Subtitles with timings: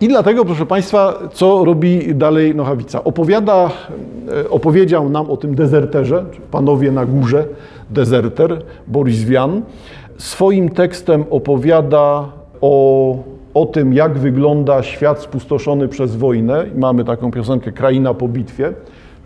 [0.00, 3.04] I dlatego, proszę Państwa, co robi dalej Nochawica?
[3.04, 3.70] Opowiada,
[4.44, 7.44] e, opowiedział nam o tym dezerterze, panowie na górze,
[7.90, 9.62] dezerter, Boris Wian.
[10.18, 12.24] Swoim tekstem opowiada
[12.60, 13.16] o,
[13.54, 16.64] o tym, jak wygląda świat spustoszony przez wojnę.
[16.76, 18.72] Mamy taką piosenkę Kraina po bitwie,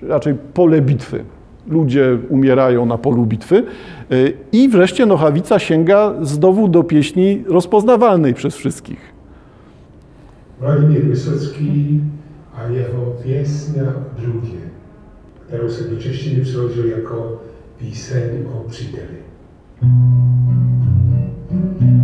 [0.02, 1.24] raczej pole bitwy.
[1.68, 3.56] Ludzie umierają na polu bitwy.
[3.56, 4.14] E,
[4.52, 9.09] I wreszcie Nochawica sięga znowu do pieśni rozpoznawalnej przez wszystkich.
[10.60, 12.04] Vladimír Vysocki
[12.54, 13.82] a jeho pěsně
[14.16, 14.58] Břůdě,
[15.46, 17.40] kterou se do češtiny přeložil jako
[17.78, 19.18] píseň o příteli.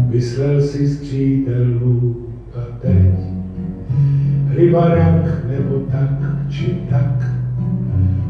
[0.08, 2.16] Vyslel si z přítelů
[2.54, 3.14] a teď
[4.48, 6.10] rybarák nebo tak
[6.50, 7.30] či tak.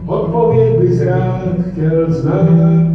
[0.07, 2.87] Odpověď bys rád chtěl znát,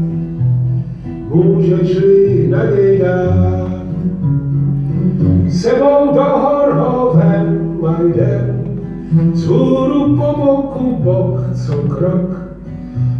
[1.29, 3.71] můžeš-li na něj dát.
[5.49, 6.61] Sebou do hor
[7.87, 8.63] a jdem,
[9.33, 12.41] vzhůru po boku bok co krok.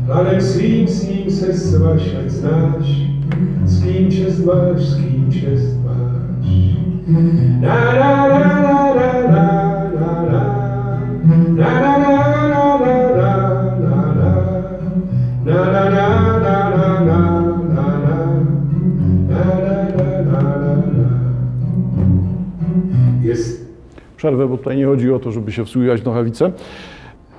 [0.06, 3.08] Hladem svým s ním se svaž, ať znáš,
[3.64, 6.46] s kým čest máš, s kým čest máš.
[7.62, 8.81] Na na na na
[24.22, 26.52] przerwę, bo tutaj nie chodzi o to, żeby się wsłuchiwać w nochawicę.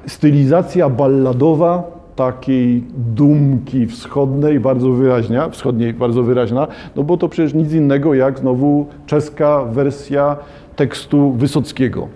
[0.06, 1.82] Stylizacja balladowa
[2.16, 8.38] takiej dumki wschodniej bardzo wyraźna, wschodniej bardzo wyraźna, no bo to przecież nic innego jak
[8.38, 10.36] znowu czeska wersja
[10.76, 12.08] tekstu Wysockiego.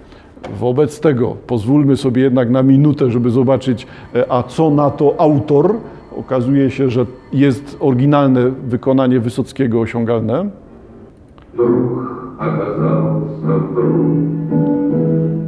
[0.59, 5.75] Wobec tego pozwólmy sobie jednak na minutę, żeby zobaczyć, e, a co na to autor.
[6.17, 10.51] Okazuje się, że jest oryginalne wykonanie Wysockiego osiągalne.
[11.57, 12.16] Ruch.
[12.39, 14.17] Оказался вдруг,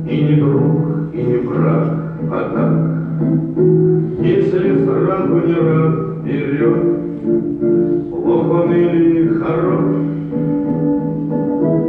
[0.08, 1.88] и не друг, и не враг,
[2.30, 2.72] а так.
[4.24, 6.82] Если сразу не разберет,
[8.10, 9.84] плох он или хорош,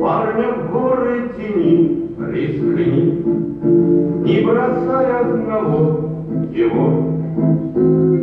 [0.01, 3.23] парня в горы тени рискни,
[4.25, 5.81] не бросай одного
[6.53, 6.85] его,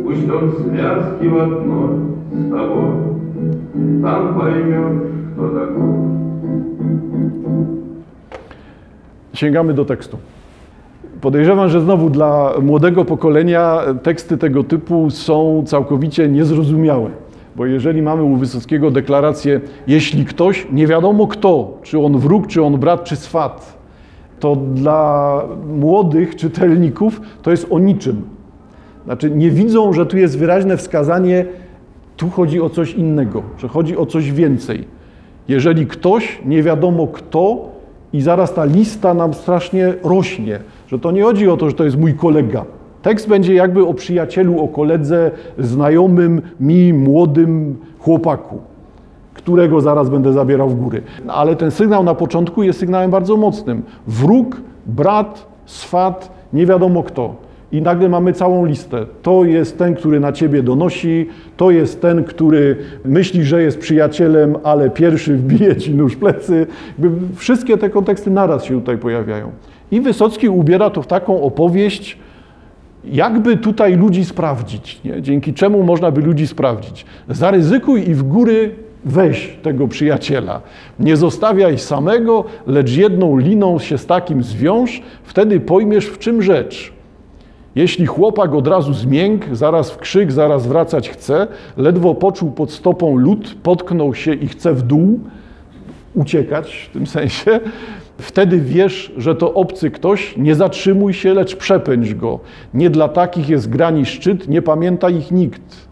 [0.05, 1.89] пусть он связки в одно
[2.33, 5.01] с тобой, там поймешь,
[5.33, 6.26] кто такой.
[9.33, 10.17] Sięgamy do tekstu.
[11.21, 17.09] Podejrzewam, że znowu dla młodego pokolenia teksty tego typu są całkowicie niezrozumiałe.
[17.55, 22.63] Bo jeżeli mamy u Wysockiego deklarację, jeśli ktoś, nie wiadomo kto, czy on wróg, czy
[22.63, 23.77] on brat, czy swat,
[24.39, 28.21] to dla młodych czytelników to jest o niczym.
[29.05, 31.45] Znaczy nie widzą, że tu jest wyraźne wskazanie,
[32.17, 34.96] tu chodzi o coś innego, że chodzi o coś więcej.
[35.47, 37.69] Jeżeli ktoś, nie wiadomo kto,
[38.13, 41.83] i zaraz ta lista nam strasznie rośnie, że to nie chodzi o to, że to
[41.83, 42.65] jest mój kolega.
[43.01, 48.57] Tekst będzie jakby o przyjacielu, o koledze, znajomym mi, młodym chłopaku,
[49.33, 51.01] którego zaraz będę zabierał w góry.
[51.27, 53.83] Ale ten sygnał na początku jest sygnałem bardzo mocnym.
[54.07, 57.46] Wróg, brat, swat, nie wiadomo kto.
[57.71, 59.05] I nagle mamy całą listę.
[59.21, 64.55] To jest ten, który na ciebie donosi, to jest ten, który myśli, że jest przyjacielem,
[64.63, 66.67] ale pierwszy wbije ci nóż plecy.
[67.35, 69.51] Wszystkie te konteksty naraz się tutaj pojawiają.
[69.91, 72.17] I Wysocki ubiera to w taką opowieść,
[73.05, 75.21] jakby tutaj ludzi sprawdzić, nie?
[75.21, 77.05] dzięki czemu można by ludzi sprawdzić.
[77.29, 80.61] Zaryzykuj i w góry weź tego przyjaciela.
[80.99, 86.96] Nie zostawiaj samego, lecz jedną liną się z takim zwiąż, wtedy pojmiesz w czym rzecz.
[87.77, 93.17] Jeśli chłopak od razu zmiękł, zaraz w krzyk, zaraz wracać chce, ledwo poczuł pod stopą
[93.17, 95.19] lód, potknął się i chce w dół
[96.15, 97.59] uciekać w tym sensie,
[98.17, 102.39] wtedy wiesz, że to obcy ktoś, nie zatrzymuj się, lecz przepędź go.
[102.73, 105.87] Nie dla takich jest grani szczyt, nie pamięta ich nikt.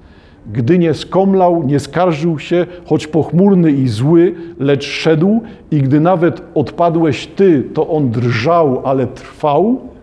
[0.51, 5.41] Gdy nie skomlał, nie skarżył się, choć pochmurny i zły, lecz szedł,
[5.71, 9.94] i gdy nawet odpadłeś ty, to on drżał, ale trwał.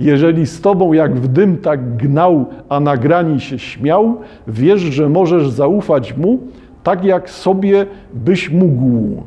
[0.00, 4.16] Jeżeli z tobą jak w dym tak gnał, a na grani się śmiał,
[4.48, 6.38] wiesz, że możesz zaufać mu,
[6.82, 9.22] tak jak sobie byś mógł.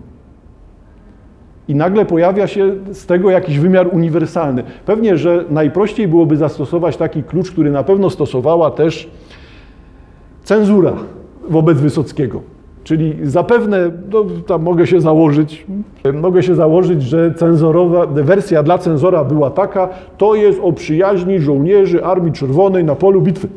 [1.68, 4.64] I nagle pojawia się z tego jakiś wymiar uniwersalny.
[4.86, 9.10] Pewnie, że najprościej byłoby zastosować taki klucz, który na pewno stosowała też
[10.44, 10.94] cenzura
[11.50, 12.42] wobec Wysockiego.
[12.83, 15.66] Czyli zapewne, no, tam mogę się założyć,
[16.13, 22.06] mogę się założyć, że cenzorowa, wersja dla cenzora była taka, to jest o przyjaźni żołnierzy
[22.06, 23.48] Armii Czerwonej na polu bitwy.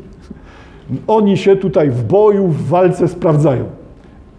[1.07, 3.65] Oni się tutaj w boju, w walce sprawdzają.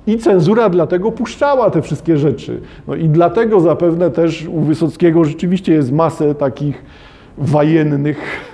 [0.07, 2.61] I cenzura dlatego puszczała te wszystkie rzeczy.
[2.89, 6.85] No i dlatego zapewne też u Wysockiego rzeczywiście jest masę takich
[7.39, 8.51] wajennych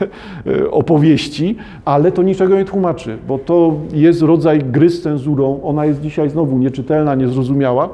[0.71, 5.61] opowieści, ale to niczego nie tłumaczy, bo to jest rodzaj gry z cenzurą.
[5.63, 7.89] Ona jest dzisiaj znowu nieczytelna, niezrozumiała,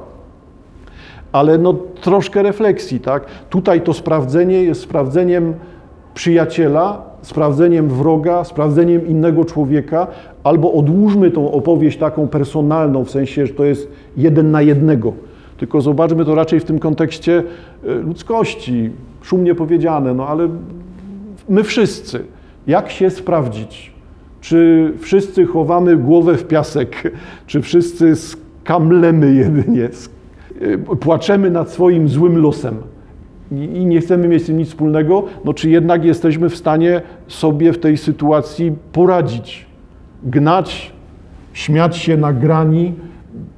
[1.32, 3.26] ale no troszkę refleksji, tak?
[3.50, 5.54] Tutaj to sprawdzenie jest sprawdzeniem
[6.14, 10.06] przyjaciela, sprawdzeniem wroga, sprawdzeniem innego człowieka,
[10.44, 15.12] albo odłóżmy tą opowieść taką personalną, w sensie, że to jest jeden na jednego.
[15.56, 17.42] Tylko zobaczmy to raczej w tym kontekście
[17.84, 18.90] e, ludzkości,
[19.22, 20.48] szumnie powiedziane, no ale
[21.48, 22.24] my wszyscy,
[22.66, 23.92] jak się sprawdzić?
[24.40, 27.12] Czy wszyscy chowamy głowę w piasek,
[27.46, 29.88] czy wszyscy skamlemy jedynie,
[31.00, 32.76] płaczemy nad swoim złym losem.
[33.52, 37.72] I nie chcemy mieć z tym nic wspólnego, no czy jednak jesteśmy w stanie sobie
[37.72, 39.66] w tej sytuacji poradzić,
[40.22, 40.92] gnać,
[41.52, 42.94] śmiać się na grani,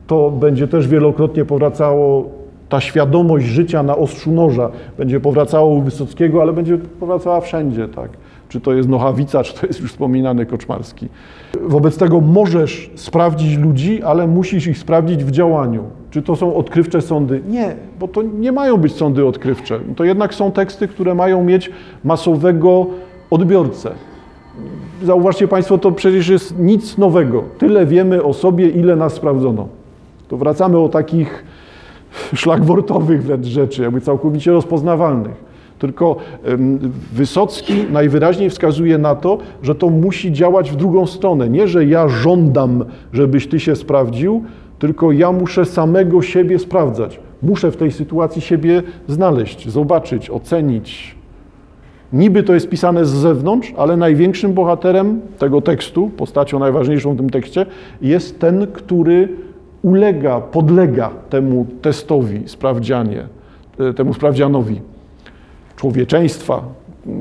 [0.07, 2.31] to będzie też wielokrotnie powracało
[2.71, 8.11] ta świadomość życia na ostrzu noża, będzie powracało u Wysockiego, ale będzie powracała wszędzie, tak.
[8.49, 11.09] Czy to jest Nochawica, czy to jest już wspominany Koczmarski.
[11.61, 15.85] Wobec tego możesz sprawdzić ludzi, ale musisz ich sprawdzić w działaniu.
[16.11, 17.43] Czy to są odkrywcze sądy?
[17.49, 19.81] Nie, bo to nie mają być sądy odkrywcze.
[19.97, 21.71] To jednak są teksty, które mają mieć
[22.05, 22.87] masowego
[23.31, 23.91] odbiorcę.
[25.03, 27.45] Zauważcie Państwo, to przecież jest nic nowego.
[27.59, 29.69] Tyle wiemy o sobie, ile nas sprawdzono.
[30.29, 31.45] To wracamy o takich
[32.35, 35.51] szlagwortowych wręcz rzeczy, jakby całkowicie rozpoznawalnych.
[35.79, 36.17] Tylko
[37.13, 41.49] Wysocki najwyraźniej wskazuje na to, że to musi działać w drugą stronę.
[41.49, 44.45] Nie, że ja żądam, żebyś ty się sprawdził,
[44.79, 47.21] tylko ja muszę samego siebie sprawdzać.
[47.43, 51.15] Muszę w tej sytuacji siebie znaleźć, zobaczyć, ocenić.
[52.13, 57.31] Niby to jest pisane z zewnątrz, ale największym bohaterem tego tekstu, postacią najważniejszą w tym
[57.31, 57.67] tekście,
[58.03, 59.29] jest ten, który
[59.83, 63.27] ulega, podlega temu testowi, sprawdzianie,
[63.79, 64.81] e, temu sprawdzianowi
[65.77, 66.63] człowieczeństwa.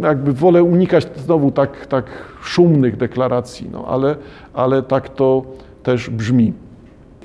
[0.02, 2.06] Jakby wolę unikać znowu tak, tak
[2.42, 4.16] szumnych deklaracji, no, ale,
[4.54, 5.44] ale tak to
[5.84, 6.54] też brzmi.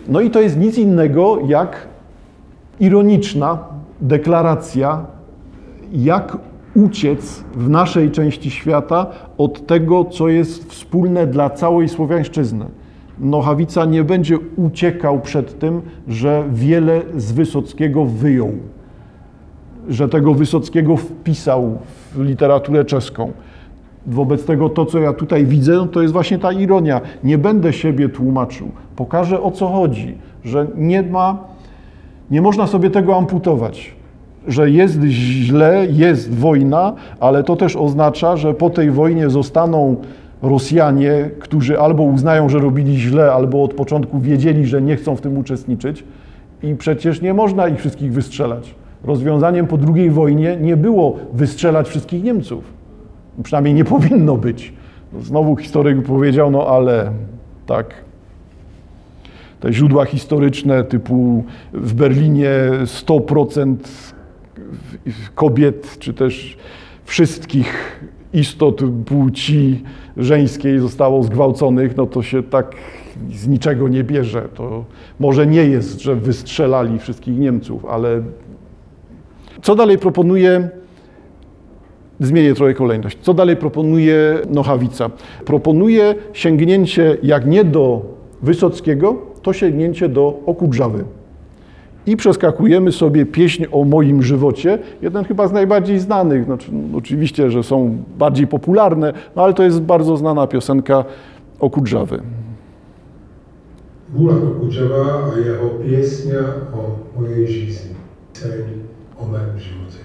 [0.08, 1.88] No i to jest nic innego jak
[2.80, 3.58] ironiczna
[4.00, 5.06] deklaracja,
[5.92, 6.36] jak
[6.74, 9.06] uciec w naszej części świata
[9.38, 12.66] od tego, co jest wspólne dla całej Słowiańszczyzny.
[13.18, 18.52] Nochawica nie będzie uciekał przed tym, że wiele z Wysockiego wyjął,
[19.88, 21.78] że tego Wysockiego wpisał
[22.14, 23.32] w literaturę czeską.
[24.06, 27.00] Wobec tego to, co ja tutaj widzę, no to jest właśnie ta ironia.
[27.24, 28.70] Nie będę siebie tłumaczył.
[28.96, 31.38] Pokażę o co chodzi, że nie ma,
[32.30, 33.94] nie można sobie tego amputować.
[34.48, 39.96] Że jest źle, jest wojna, ale to też oznacza, że po tej wojnie zostaną
[40.44, 45.20] Rosjanie, którzy albo uznają, że robili źle, albo od początku wiedzieli, że nie chcą w
[45.20, 46.04] tym uczestniczyć.
[46.62, 48.74] I przecież nie można ich wszystkich wystrzelać.
[49.04, 52.74] Rozwiązaniem po II wojnie nie było wystrzelać wszystkich Niemców
[53.42, 54.72] Przynajmniej nie powinno być.
[55.20, 57.12] Znowu historyk powiedział, no ale
[57.66, 57.94] tak.
[59.60, 62.50] Te źródła historyczne typu w Berlinie
[62.84, 63.76] 100%
[65.34, 66.56] kobiet, czy też
[67.04, 68.00] wszystkich
[68.34, 69.82] istot płci
[70.16, 72.76] żeńskiej zostało zgwałconych, no to się tak
[73.32, 74.48] z niczego nie bierze.
[74.54, 74.84] To
[75.20, 78.22] może nie jest, że wystrzelali wszystkich Niemców, ale
[79.62, 80.68] co dalej proponuje
[82.20, 83.18] Zmienię trochę kolejność.
[83.20, 85.10] Co dalej proponuje Nochawica?
[85.44, 88.02] Proponuje sięgnięcie, jak nie do
[88.42, 91.04] Wysockiego, to sięgnięcie do Okudrzawy.
[92.06, 97.62] I przeskakujemy sobie pieśń o moim żywocie, jeden chyba z najbardziej znanych, znaczy, oczywiście, że
[97.62, 101.04] są bardziej popularne, no ale to jest bardzo znana piosenka
[101.60, 102.20] Okudrzawy.
[104.08, 106.40] Była Okudrzawa, a jeho pieśnia
[106.74, 107.94] o mojej życiu,
[109.18, 110.04] o moim żywocie.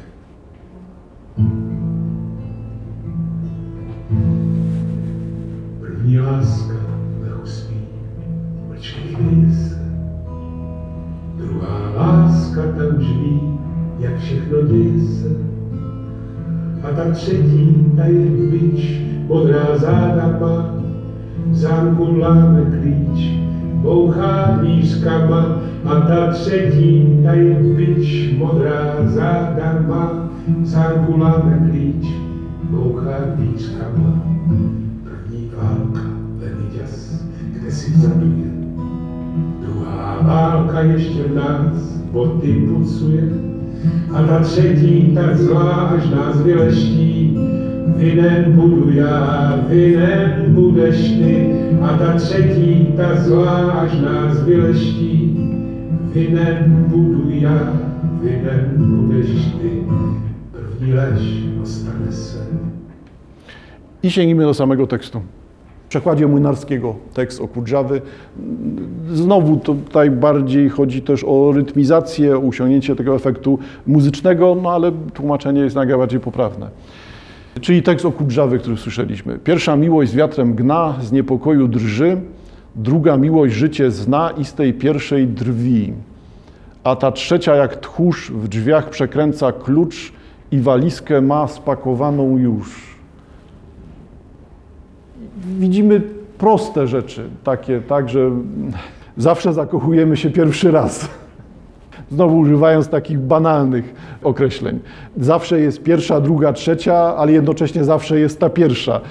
[5.82, 6.20] První
[14.00, 15.28] jak všechno děje se.
[16.84, 20.76] A ta třetí, ta je byč, modrá záda má,
[21.46, 23.32] v zámku láme klíč,
[23.82, 25.62] bouchá dvířkama.
[25.86, 30.30] A ta třetí, ta je byč, modrá záda má,
[30.62, 32.08] v zámku láme klíč,
[32.70, 34.24] bouchá dvířkama.
[35.04, 36.10] První válka,
[36.42, 38.50] Leniděs, kde si vzaduje.
[39.62, 43.49] Druhá válka ještě v nás boty pucuje.
[44.14, 47.38] A ta třetí tak zlá, až nás vyleští.
[47.98, 51.56] Vinen budu já, vinen budeš ty.
[51.82, 55.40] A ta třetí tak zlá, až nás vyleští.
[56.14, 57.74] Winem buduj ja,
[58.22, 59.86] winem budeš ty,
[60.52, 62.48] první lež ostane se.
[64.04, 65.22] I sięgnijmy do samego tekstu.
[65.90, 68.02] Przekładzie Młynarskiego tekst o Kudrzawy.
[69.14, 75.62] Znowu tutaj bardziej chodzi też o rytmizację, o osiągnięcie tego efektu muzycznego, no ale tłumaczenie
[75.62, 76.70] jest najbardziej poprawne.
[77.62, 79.40] Czyli tekst o Kudrzawy, który słyszeliśmy.
[79.40, 82.18] Pierwsza miłość z wiatrem gna, z niepokoju drży,
[82.76, 85.94] druga miłość życie zna i z tej pierwszej drwi.
[86.84, 90.14] A ta trzecia jak tchórz w drzwiach przekręca klucz
[90.52, 92.99] i walizkę ma spakowaną już
[95.60, 96.02] widzimy
[96.38, 98.32] proste rzeczy, takie, tak, że
[99.18, 101.10] zawsze zakochujemy się pierwszy raz.
[102.12, 103.94] Znowu używając takich banalnych
[104.24, 104.80] określeń.
[105.18, 109.02] Zawsze jest pierwsza, druga, trzecia, ale jednocześnie zawsze jest ta pierwsza.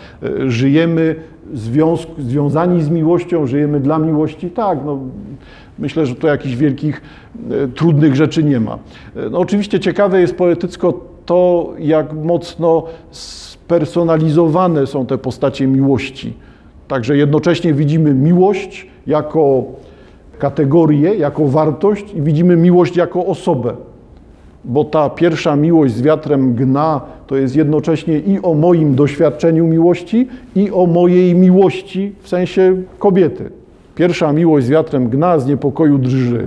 [0.46, 1.16] Żyjemy
[1.54, 4.50] związku, związani z miłością, żyjemy dla miłości.
[4.50, 4.98] Tak, no,
[5.78, 7.02] myślę, że tu jakichś wielkich,
[7.50, 8.78] e, trudnych rzeczy nie ma.
[9.16, 12.84] E, no, oczywiście ciekawe jest poetycko to, jak mocno
[13.68, 16.34] spersonalizowane są te postacie miłości.
[16.88, 19.64] Także jednocześnie widzimy miłość jako
[20.38, 23.72] kategorię, jako wartość i widzimy miłość jako osobę.
[24.64, 30.28] Bo ta pierwsza miłość z wiatrem gna to jest jednocześnie i o moim doświadczeniu miłości,
[30.56, 33.50] i o mojej miłości w sensie kobiety.
[33.94, 36.46] Pierwsza miłość z wiatrem gna, z niepokoju drży.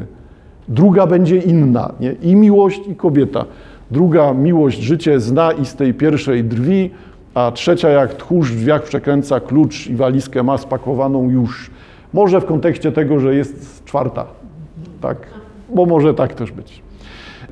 [0.68, 2.12] Druga będzie inna, nie?
[2.12, 3.46] i miłość, i kobieta.
[3.92, 6.90] Druga miłość życie zna i z tej pierwszej drwi,
[7.34, 11.72] a trzecia jak tchórz w drzwiach przekręca klucz i walizkę ma spakowaną już.
[12.14, 14.26] Może w kontekście tego, że jest czwarta,
[15.02, 15.18] tak?
[15.76, 16.82] Bo może tak też być.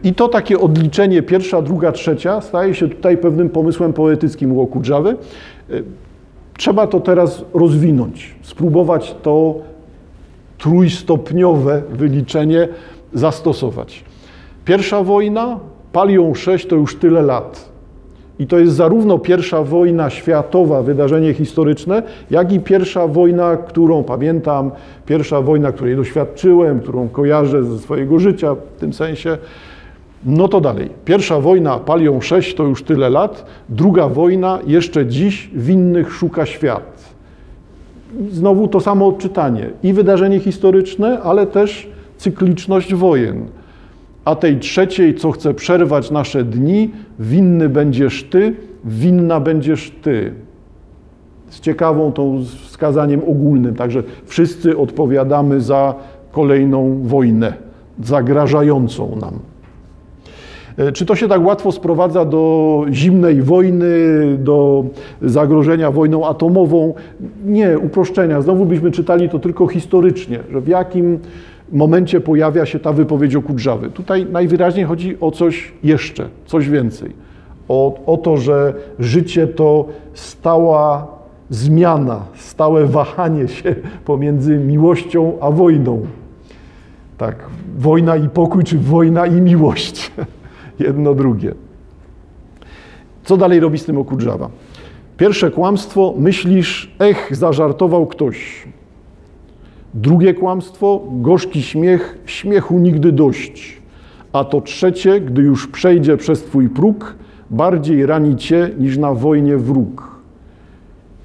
[0.04, 5.18] I to takie odliczenie pierwsza, druga, trzecia staje się tutaj pewnym pomysłem poetyckim u Okudżawy.
[6.58, 9.56] Trzeba to teraz rozwinąć, spróbować to
[10.58, 12.68] trójstopniowe wyliczenie
[13.14, 14.04] zastosować.
[14.66, 15.60] Pierwsza wojna,
[15.92, 17.70] Palią 6 to już tyle lat.
[18.40, 24.72] I to jest zarówno pierwsza wojna światowa, wydarzenie historyczne, jak i pierwsza wojna, którą pamiętam,
[25.06, 29.38] pierwsza wojna, której doświadczyłem, którą kojarzę ze swojego życia w tym sensie.
[30.26, 30.90] No to dalej.
[31.06, 37.16] Pierwsza wojna Palią 6 to już tyle lat, druga wojna jeszcze dziś winnych szuka świat.
[38.32, 39.70] Znowu to samo odczytanie.
[39.84, 43.48] I wydarzenie historyczne, ale też cykliczność wojen
[44.30, 48.56] a tej trzeciej, co chce przerwać nasze dni, winny będziesz Ty,
[48.86, 50.34] winna będziesz Ty.
[51.50, 55.96] Z ciekawą tą wskazaniem ogólnym, także wszyscy odpowiadamy za
[56.32, 57.54] kolejną wojnę,
[58.04, 59.40] zagrażającą nam.
[60.78, 63.88] E, czy to się tak łatwo sprowadza do zimnej wojny,
[64.38, 64.86] do
[65.22, 66.94] zagrożenia wojną atomową?
[67.46, 68.42] Nie, uproszczenia.
[68.42, 71.20] Znowu byśmy czytali to tylko historycznie, że w jakim
[71.72, 73.90] momencie pojawia się ta wypowiedź o Kudrzawy.
[73.90, 77.12] Tutaj najwyraźniej chodzi o coś jeszcze, coś więcej.
[77.68, 81.08] O, o to, że życie to stała
[81.50, 86.06] zmiana, stałe wahanie się pomiędzy miłością a wojną.
[87.18, 87.36] Tak,
[87.78, 90.12] wojna i pokój, czy wojna i miłość.
[90.80, 91.54] Jedno drugie.
[93.24, 94.50] Co dalej robi z tym Okudrzawa?
[95.18, 98.68] Pierwsze kłamstwo, myślisz, ech, zażartował ktoś.
[99.94, 103.82] Drugie kłamstwo, gorzki śmiech, śmiechu nigdy dość.
[104.34, 107.16] A to trzecie, gdy już przejdzie przez Twój próg,
[107.50, 110.20] bardziej rani Cię niż na wojnie wróg.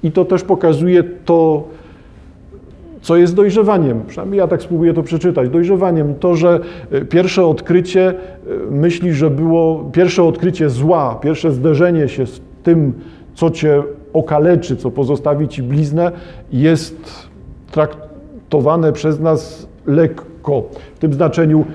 [0.03, 1.67] I to też pokazuje to,
[3.01, 4.01] co jest dojrzewaniem.
[4.07, 5.49] Przynajmniej ja tak spróbuję to przeczytać.
[5.49, 6.59] Dojrzewaniem to, że
[6.91, 8.13] e, pierwsze odkrycie e,
[8.71, 12.93] myśli, że było pierwsze odkrycie zła, pierwsze zderzenie się z tym,
[13.33, 16.11] co cię okaleczy, co pozostawi ci bliznę,
[16.51, 17.29] jest
[17.71, 18.04] trakt
[18.55, 20.63] traktowane przez nas lekko.
[20.95, 21.65] W tym znaczeniu,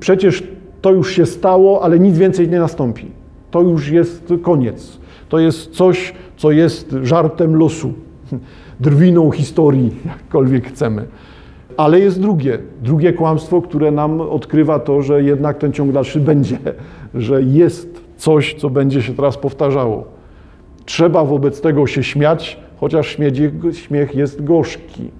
[0.00, 0.42] przecież
[0.80, 3.06] to już się stało, ale nic więcej nie nastąpi.
[3.50, 4.98] To już jest koniec.
[5.28, 7.92] To jest coś, co jest żartem losu,
[8.80, 11.06] drwiną historii, jakkolwiek chcemy.
[11.76, 16.58] Ale jest drugie, drugie kłamstwo, które nam odkrywa to, że jednak ten ciąg dalszy będzie,
[17.14, 20.04] że jest coś, co będzie się teraz powtarzało.
[20.84, 23.16] Trzeba wobec tego się śmiać, chociaż
[23.72, 25.10] śmiech jest gorzki.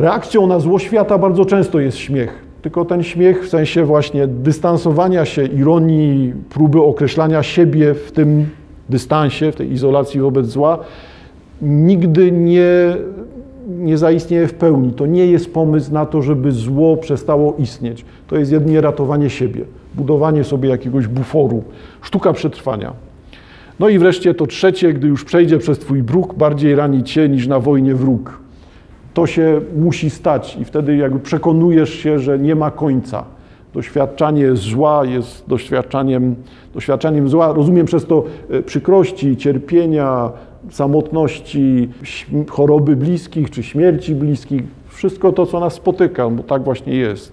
[0.00, 2.44] Reakcją na zło świata bardzo często jest śmiech.
[2.62, 8.46] Tylko ten śmiech w sensie właśnie dystansowania się, ironii, próby określania siebie w tym
[8.88, 10.78] dystansie, w tej izolacji wobec zła,
[11.62, 12.96] nigdy nie,
[13.68, 14.92] nie zaistnieje w pełni.
[14.92, 18.04] To nie jest pomysł na to, żeby zło przestało istnieć.
[18.26, 19.64] To jest jedynie ratowanie siebie,
[19.94, 21.62] budowanie sobie jakiegoś buforu,
[22.02, 22.92] sztuka przetrwania.
[23.78, 27.46] No i wreszcie to trzecie, gdy już przejdzie przez Twój bruk, bardziej rani Cię niż
[27.46, 28.39] na wojnie wróg.
[29.14, 33.24] To się musi stać i wtedy jakby przekonujesz się, że nie ma końca.
[33.74, 36.34] Doświadczanie zła jest doświadczaniem,
[36.74, 37.52] doświadczaniem zła.
[37.52, 40.30] Rozumiem przez to e, przykrości, cierpienia,
[40.70, 41.88] samotności,
[42.48, 44.62] choroby bliskich czy śmierci bliskich.
[44.88, 47.32] Wszystko to, co nas spotyka, bo tak właśnie jest.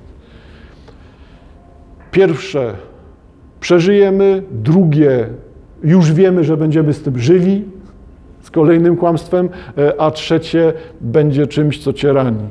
[2.11, 2.73] Pierwsze,
[3.59, 5.27] przeżyjemy, drugie,
[5.83, 7.65] już wiemy, że będziemy z tym żyli,
[8.47, 12.43] z kolejnym kłamstwem, e, a trzecie będzie czymś, co cię rani.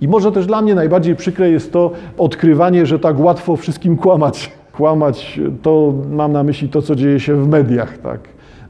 [0.00, 4.52] I może też dla mnie najbardziej przykre jest to odkrywanie, że tak łatwo wszystkim kłamać.
[4.76, 8.20] Kłamać to mam na myśli to, co dzieje się w mediach, tak.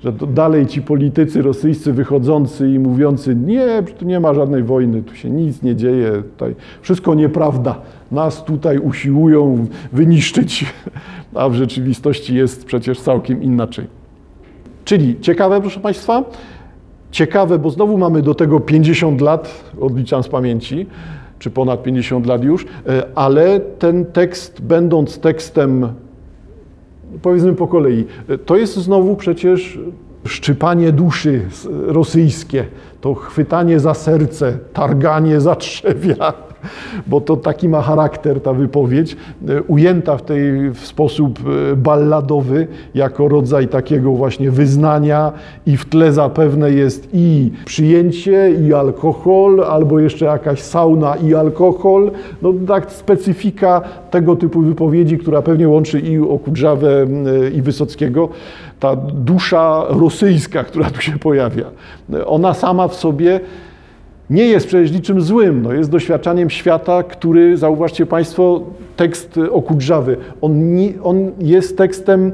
[0.00, 5.14] Że dalej ci politycy rosyjscy wychodzący i mówiący, nie, tu nie ma żadnej wojny, tu
[5.14, 7.80] się nic nie dzieje, tutaj wszystko nieprawda.
[8.10, 10.66] Nas tutaj usiłują wyniszczyć,
[11.34, 14.01] a w rzeczywistości jest przecież całkiem inaczej.
[14.84, 16.24] Czyli ciekawe, proszę Państwa,
[17.10, 20.86] ciekawe, bo znowu mamy do tego 50 lat, odliczam z pamięci,
[21.38, 25.88] czy ponad 50 lat już, e, ale ten tekst, będąc tekstem,
[27.22, 29.78] powiedzmy po kolei, e, to jest znowu przecież
[30.24, 31.42] szczypanie duszy
[31.86, 32.64] rosyjskie,
[33.00, 36.32] to chwytanie za serce, targanie za trzewia,
[37.06, 39.16] bo to taki ma charakter ta wypowiedź,
[39.48, 41.38] e, ujęta w tej w sposób
[41.72, 45.32] e, balladowy, jako rodzaj takiego właśnie wyznania
[45.66, 52.10] i w tle zapewne jest i przyjęcie, i alkohol, albo jeszcze jakaś sauna i alkohol.
[52.42, 57.06] No tak specyfika tego typu wypowiedzi, która pewnie łączy i Okudżawę
[57.46, 58.28] e, i Wysockiego,
[58.80, 61.64] ta dusza rosyjska, która tu się pojawia.
[62.26, 63.40] Ona sama w sobie
[64.32, 68.60] nie jest przecież niczym złym, no jest doświadczaniem świata, który, zauważcie Państwo,
[68.96, 72.32] tekst Okudżawy, on, nie, on jest tekstem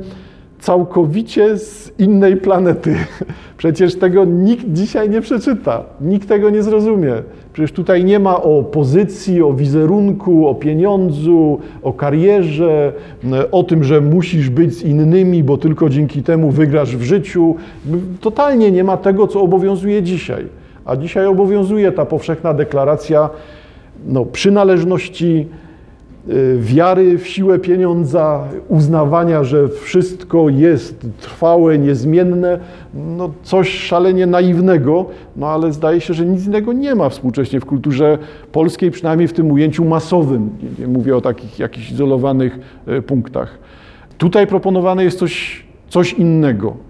[0.61, 2.97] całkowicie z innej planety.
[3.57, 7.13] Przecież tego nikt dzisiaj nie przeczyta, nikt tego nie zrozumie.
[7.53, 12.93] Przecież tutaj nie ma o pozycji, o wizerunku, o pieniądzu, o karierze,
[13.53, 17.57] o tym, że musisz być z innymi, bo tylko dzięki temu wygrasz w życiu.
[18.21, 20.45] Totalnie nie ma tego, co obowiązuje dzisiaj.
[20.89, 23.31] A dzisiaj obowiązuje ta powszechna deklaracja
[24.07, 25.47] no, przynależności,
[26.29, 32.59] y, wiary w siłę pieniądza, uznawania, że wszystko jest trwałe, niezmienne,
[32.95, 37.65] no coś szalenie naiwnego, no ale zdaje się, że nic innego nie ma współcześnie w
[37.65, 38.19] kulturze
[38.53, 40.51] polskiej, przynajmniej w tym ujęciu masowym.
[40.63, 43.59] Nie, nie mówię o takich jakichś izolowanych y, punktach.
[44.19, 46.88] Tutaj proponowane jest coś, coś innego.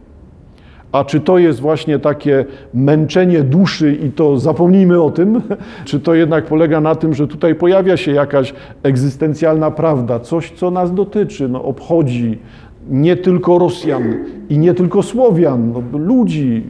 [0.93, 5.43] A czy to jest właśnie takie męczenie duszy i to zapomnijmy o tym,
[5.85, 10.71] czy to jednak polega na tym, że tutaj pojawia się jakaś egzystencjalna prawda, coś, co
[10.71, 12.39] nas dotyczy, no, obchodzi
[12.91, 14.15] nie tylko Rosjan
[14.49, 16.67] i nie tylko Słowian, no, ludzi.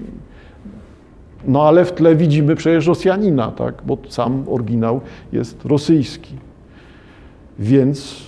[1.47, 3.83] No ale w tle widzimy przecież Rosjanina, tak?
[3.87, 5.01] bo sam oryginał
[5.33, 6.35] jest rosyjski.
[7.59, 8.27] Więc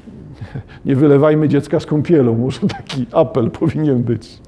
[0.86, 4.38] nie wylewajmy dziecka z kąpielą, może taki apel powinien być.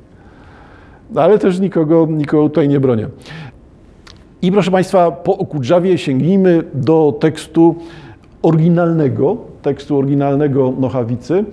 [1.11, 3.09] No, ale też nikogo, nikogo tutaj nie bronię.
[4.43, 7.75] I proszę Państwa, po Okudżawie sięgnijmy do tekstu
[8.43, 11.45] oryginalnego, tekstu oryginalnego Nochawicy,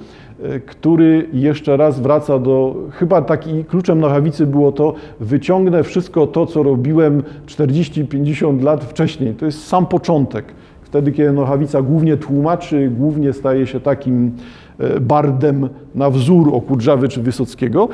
[0.43, 6.45] e, który jeszcze raz wraca do, chyba taki kluczem Nochawicy było to, wyciągnę wszystko to,
[6.45, 9.33] co robiłem 40-50 lat wcześniej.
[9.33, 10.45] To jest sam początek.
[10.81, 14.31] Wtedy, kiedy Nochawica głównie tłumaczy, głównie staje się takim
[14.79, 17.89] e, bardem na wzór Okudżawy czy Wysockiego,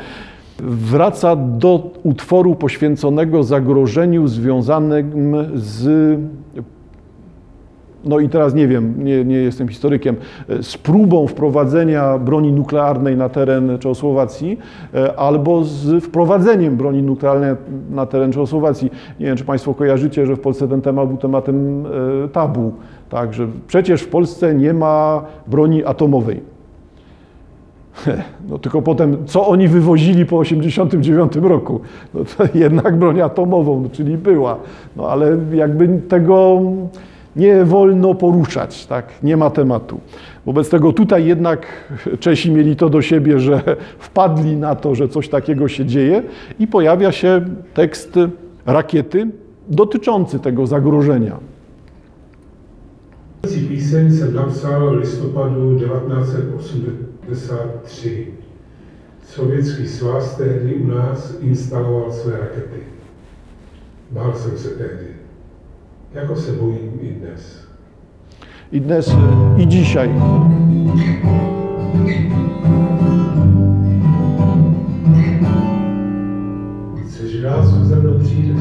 [0.61, 6.19] wraca do utworu poświęconego zagrożeniu związanym z.
[8.05, 10.15] No i teraz nie wiem, nie, nie jestem historykiem,
[10.61, 14.57] z próbą wprowadzenia broni nuklearnej na teren Czechosłowacji
[14.93, 17.55] e, albo z wprowadzeniem broni nuklearnej
[17.89, 18.91] na teren Czechosłowacji.
[19.19, 22.73] Nie wiem, czy Państwo kojarzycie, że w Polsce ten temat był tematem e, tabu.
[23.09, 26.56] Tak, że przecież w Polsce nie ma broni atomowej.
[28.49, 31.79] No tylko potem, co oni wywozili po 1989 roku?
[32.13, 34.57] No to jednak broń atomową, no, czyli była.
[34.95, 36.61] No ale jakby tego
[37.35, 39.23] nie wolno poruszać, tak?
[39.23, 39.99] Nie ma tematu.
[40.45, 41.67] Wobec tego tutaj jednak
[42.19, 43.61] Czesi mieli to do siebie, że
[43.99, 46.23] wpadli na to, że coś takiego się dzieje
[46.59, 47.41] i pojawia się
[47.73, 48.19] tekst
[48.65, 49.27] rakiety
[49.69, 51.37] dotyczący tego zagrożenia.
[53.69, 57.06] Píseň jsem napsal listopadu 1980.
[57.27, 58.27] 1973.
[59.25, 62.79] Sovětský svaz tehdy u nás instaloval své rakety.
[64.11, 65.07] Bál jsem se tehdy.
[66.13, 67.67] Jako se bojím i dnes.
[68.71, 70.13] I dnes, eh, i dzisiaj.
[77.07, 78.53] Chceš rázu za mnou přijde?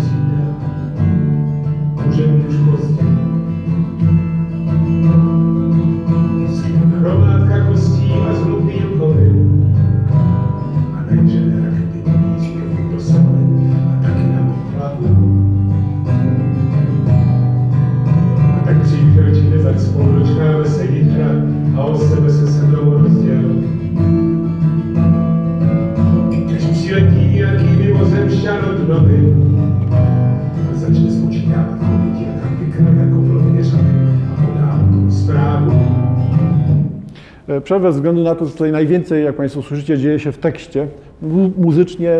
[37.66, 40.38] E, Przerwę ze względu na to, że tutaj najwięcej, jak Państwo słyszycie, dzieje się w
[40.38, 40.86] tekście.
[41.22, 42.10] Mu- Muzycznie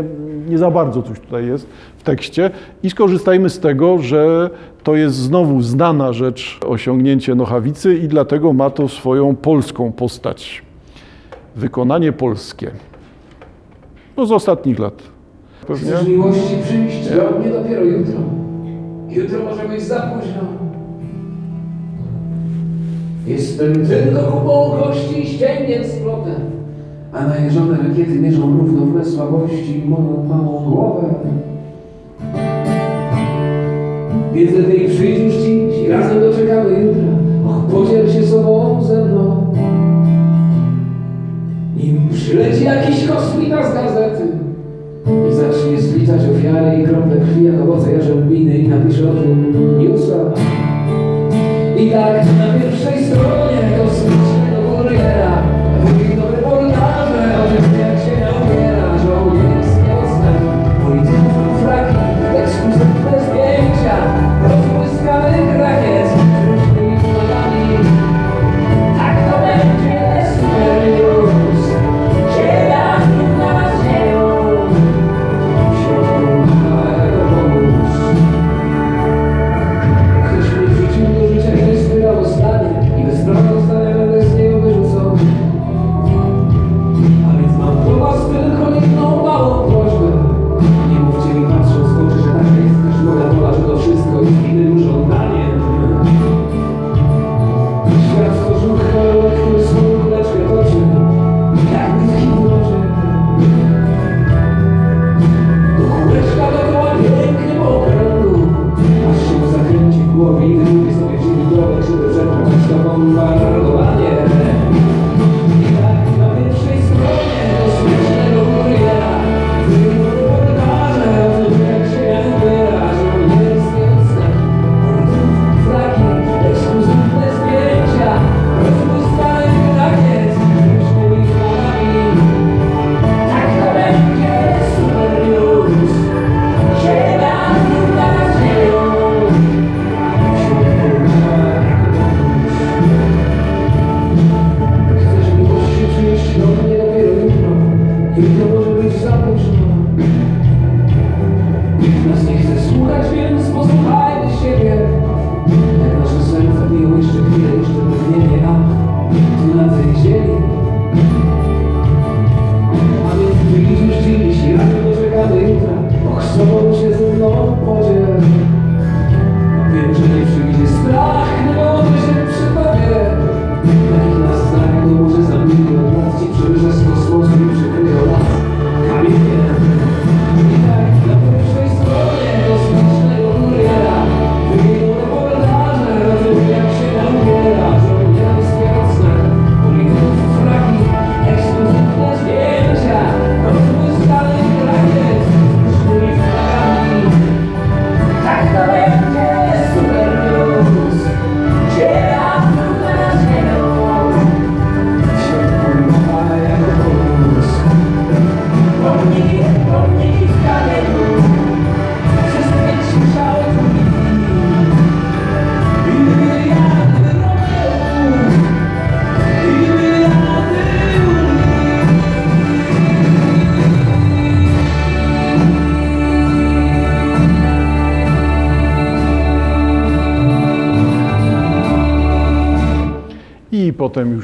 [0.49, 1.67] nie za bardzo coś tutaj jest
[1.99, 2.51] w tekście
[2.83, 4.51] i skorzystajmy z tego, że
[4.83, 10.63] to jest znowu znana rzecz, osiągnięcie Nochawicy i dlatego ma to swoją polską postać.
[11.57, 12.71] Wykonanie polskie.
[14.17, 15.03] No z ostatnich lat.
[15.67, 15.91] Pewnie.
[15.93, 18.19] Chcesz miłości przyjść do mnie dopiero jutro.
[19.09, 20.43] Jutro może być za późno.
[23.27, 26.41] Jestem tylko kupą kości i ścięgiem z plotem,
[27.13, 31.09] a najeżone rakiety mierzą równo w słabości i moją małą głowę.
[34.35, 37.13] Więc lepiej przyjdziesz dziś i razem doczekamy jutra.
[37.47, 39.47] Och, podziel się sobą ze mną.
[41.77, 44.23] Nim przyleci jakiś kosmita z gazety
[45.31, 50.17] i zacznie zliczać ofiary i krople krwi jak owoce jarzębiny i napisze o tym newsa.
[51.77, 53.46] I tak na pierwszej stronie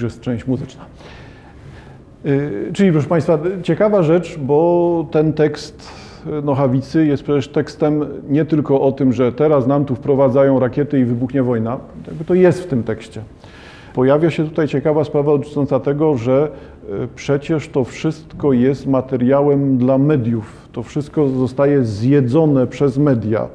[0.02, 0.84] już jest część muzyczna.
[2.24, 5.88] Yy, Czyli proszę Państwa, ciekawa rzecz, bo ten tekst
[6.42, 11.04] Nochawicy jest przecież tekstem nie tylko o tym, że teraz nam tu wprowadzają rakiety i
[11.04, 11.78] wybuchnie wojna,
[12.26, 13.22] to jest w tym tekście.
[13.94, 16.48] Pojawia się tutaj ciekawa sprawa dotycząca tego, że
[16.84, 20.68] y, przecież to wszystko jest materiałem dla mediów.
[20.72, 23.48] To wszystko zostaje zjedzone przez media.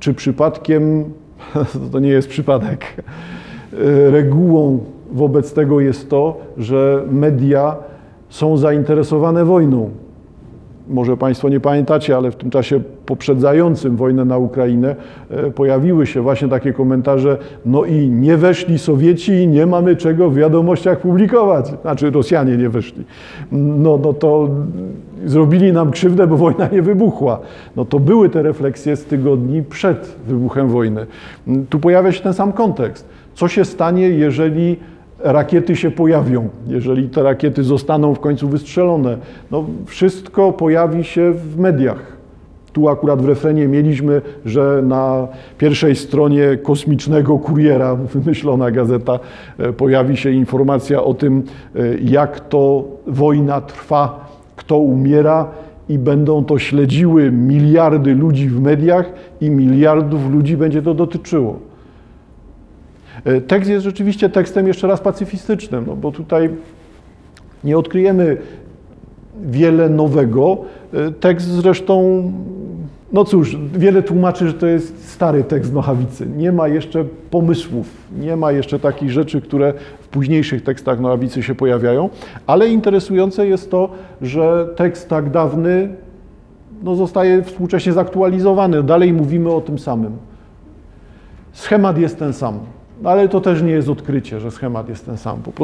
[0.00, 1.04] Czy przypadkiem,
[1.92, 2.84] to nie jest przypadek,
[3.72, 7.76] y, regułą wobec tego jest to, że media
[8.28, 9.90] są zainteresowane wojną.
[10.88, 14.96] Może Państwo nie pamiętacie, ale w tym czasie poprzedzającym wojnę na Ukrainę
[15.30, 20.34] e, pojawiły się właśnie takie komentarze, no i nie weszli Sowieci, nie mamy czego w
[20.34, 21.72] wiadomościach publikować.
[21.82, 23.04] Znaczy Rosjanie nie weszli.
[23.52, 24.48] No, no to
[25.24, 27.40] zrobili nam krzywdę, bo wojna nie wybuchła.
[27.76, 31.06] No to były te refleksje z tygodni przed wybuchem wojny.
[31.70, 33.08] Tu pojawia się ten sam kontekst.
[33.34, 34.76] Co się stanie, jeżeli
[35.22, 39.16] rakiety się pojawią, jeżeli te rakiety zostaną w końcu wystrzelone.
[39.50, 42.12] No, wszystko pojawi się w mediach.
[42.72, 49.18] Tu akurat w refrenie mieliśmy, że na pierwszej stronie kosmicznego kuriera, wymyślona gazeta,
[49.58, 51.42] e, pojawi się informacja o tym,
[51.76, 55.48] e, jak to wojna trwa, kto umiera
[55.88, 61.71] i będą to śledziły miliardy ludzi w mediach i miliardów ludzi będzie to dotyczyło.
[63.24, 66.50] E, Tekst jest rzeczywiście tekstem jeszcze raz pacyfistycznym, no bo tutaj
[67.64, 68.36] nie odkryjemy
[69.42, 70.58] wiele nowego.
[70.94, 72.22] E, Tekst zresztą,
[73.12, 76.26] no cóż, wiele tłumaczy, że to jest stary tekst Nochawicy.
[76.26, 77.86] Nie ma jeszcze pomysłów,
[78.18, 82.08] nie ma jeszcze takich rzeczy, które w późniejszych tekstach Nochawicy się pojawiają,
[82.46, 83.88] ale interesujące jest to,
[84.22, 85.88] że tekst tak dawny
[86.82, 88.82] no, zostaje współcześnie zaktualizowany.
[88.82, 90.12] Dalej mówimy o tym samym.
[91.52, 92.58] Schemat jest ten sam,
[93.04, 95.42] ale to też nie jest odkrycie, że schemat jest ten sam.
[95.42, 95.62] Po prostu